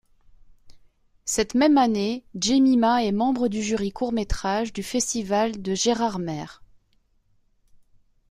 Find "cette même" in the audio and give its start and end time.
1.25-1.77